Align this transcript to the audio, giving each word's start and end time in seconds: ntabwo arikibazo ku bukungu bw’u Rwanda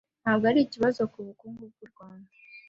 ntabwo 0.21 0.45
arikibazo 0.51 1.01
ku 1.11 1.19
bukungu 1.27 1.63
bw’u 1.71 1.87
Rwanda 1.91 2.31